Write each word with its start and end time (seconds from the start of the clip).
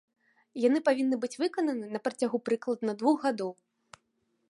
Яны 0.67 0.79
павінны 0.87 1.19
быць 1.25 1.37
выкананы 1.43 1.91
на 1.97 2.03
працягу 2.07 2.37
прыкладна 2.49 2.91
двух 3.03 3.17
гадоў. 3.27 3.51